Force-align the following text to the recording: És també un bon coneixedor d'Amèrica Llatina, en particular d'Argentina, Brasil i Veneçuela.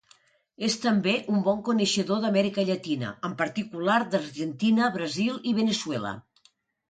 És 0.67 0.75
també 0.85 1.11
un 1.33 1.43
bon 1.47 1.59
coneixedor 1.67 2.23
d'Amèrica 2.23 2.63
Llatina, 2.69 3.11
en 3.29 3.35
particular 3.41 3.99
d'Argentina, 4.15 4.89
Brasil 4.99 5.37
i 5.51 5.55
Veneçuela. 5.61 6.15